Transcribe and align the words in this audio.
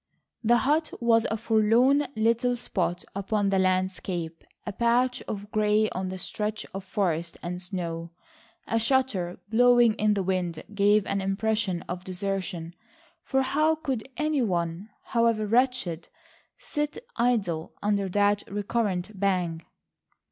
The 0.43 0.57
hut 0.57 0.91
was 0.99 1.27
a 1.29 1.37
forlorn 1.37 2.07
little 2.15 2.55
spot 2.55 3.05
upon 3.13 3.51
the 3.51 3.59
landscape, 3.59 4.43
a 4.65 4.73
patch 4.73 5.21
of 5.27 5.51
grey 5.51 5.91
on 5.91 6.09
the 6.09 6.17
stretch 6.17 6.65
of 6.73 6.83
forest 6.83 7.37
and 7.43 7.61
snow. 7.61 8.09
A 8.65 8.79
shutter 8.79 9.37
blowing 9.49 9.93
in 9.93 10.15
the 10.15 10.23
wind 10.23 10.63
gave 10.73 11.05
an 11.05 11.21
impression 11.21 11.83
of 11.83 12.03
desertion, 12.03 12.73
for 13.21 13.43
how 13.43 13.75
could 13.75 14.09
any 14.17 14.41
one, 14.41 14.89
however 15.03 15.45
wretched, 15.45 16.07
sit 16.57 16.97
idle 17.17 17.73
under 17.83 18.09
that 18.09 18.41
recurrent 18.49 19.19
bang? 19.19 19.63